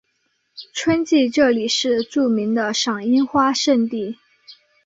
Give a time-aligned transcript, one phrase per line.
[0.73, 4.17] 春季这里是著名的赏樱花胜地。